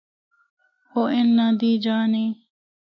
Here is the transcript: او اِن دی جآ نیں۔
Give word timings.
او 0.93 1.01
اِن 1.15 1.37
دی 1.59 1.71
جآ 1.83 1.97
نیں۔ 2.11 2.29